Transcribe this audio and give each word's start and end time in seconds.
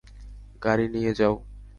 গাড়ি 0.61 0.85
নিয়ে 0.87 1.11
যাও। 1.19 1.35